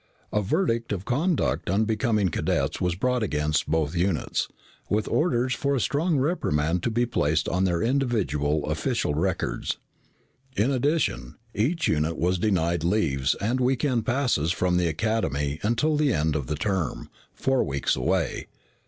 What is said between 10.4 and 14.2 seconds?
In addition, each unit was denied leaves and week end